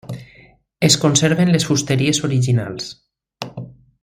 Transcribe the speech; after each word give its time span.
Es 0.87 0.97
conserven 1.03 1.53
les 1.57 1.67
fusteries 1.69 2.23
originals. 2.31 2.91